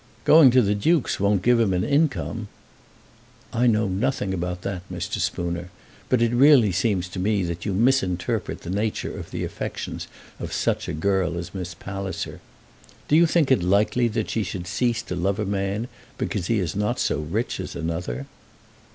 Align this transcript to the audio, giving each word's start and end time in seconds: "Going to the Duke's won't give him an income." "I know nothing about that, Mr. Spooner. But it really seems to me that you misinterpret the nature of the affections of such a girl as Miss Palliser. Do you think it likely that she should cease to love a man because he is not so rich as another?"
"Going 0.23 0.49
to 0.49 0.63
the 0.63 0.73
Duke's 0.73 1.19
won't 1.19 1.43
give 1.43 1.59
him 1.59 1.73
an 1.73 1.83
income." 1.83 2.47
"I 3.53 3.67
know 3.67 3.87
nothing 3.87 4.33
about 4.33 4.63
that, 4.63 4.81
Mr. 4.91 5.19
Spooner. 5.19 5.69
But 6.09 6.23
it 6.23 6.31
really 6.33 6.71
seems 6.71 7.07
to 7.09 7.19
me 7.19 7.43
that 7.43 7.67
you 7.67 7.73
misinterpret 7.75 8.61
the 8.61 8.71
nature 8.71 9.15
of 9.15 9.29
the 9.29 9.43
affections 9.43 10.07
of 10.39 10.53
such 10.53 10.87
a 10.87 10.93
girl 10.93 11.37
as 11.37 11.53
Miss 11.53 11.75
Palliser. 11.75 12.39
Do 13.07 13.15
you 13.15 13.27
think 13.27 13.51
it 13.51 13.61
likely 13.61 14.07
that 14.07 14.31
she 14.31 14.41
should 14.41 14.65
cease 14.65 15.03
to 15.03 15.15
love 15.15 15.37
a 15.37 15.45
man 15.45 15.87
because 16.17 16.47
he 16.47 16.57
is 16.57 16.75
not 16.75 16.97
so 16.99 17.19
rich 17.19 17.59
as 17.59 17.75
another?" 17.75 18.25